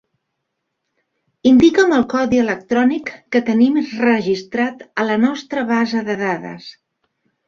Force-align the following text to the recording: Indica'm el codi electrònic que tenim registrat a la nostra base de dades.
Indica'm 1.49 1.91
el 1.97 2.05
codi 2.13 2.39
electrònic 2.43 3.11
que 3.35 3.41
tenim 3.49 3.77
registrat 4.05 4.81
a 5.03 5.05
la 5.11 5.19
nostra 5.27 5.65
base 5.73 6.03
de 6.09 6.17
dades. 6.23 6.71